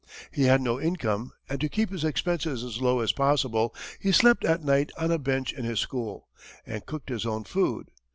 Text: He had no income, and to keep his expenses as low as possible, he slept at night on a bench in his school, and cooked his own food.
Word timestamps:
He 0.31 0.45
had 0.45 0.61
no 0.61 0.81
income, 0.81 1.31
and 1.47 1.61
to 1.61 1.69
keep 1.69 1.91
his 1.91 2.03
expenses 2.03 2.63
as 2.63 2.81
low 2.81 3.01
as 3.01 3.11
possible, 3.11 3.75
he 3.99 4.11
slept 4.11 4.43
at 4.43 4.63
night 4.63 4.91
on 4.97 5.11
a 5.11 5.19
bench 5.19 5.53
in 5.53 5.63
his 5.63 5.79
school, 5.79 6.27
and 6.65 6.83
cooked 6.83 7.09
his 7.09 7.23
own 7.23 7.43
food. 7.43 7.91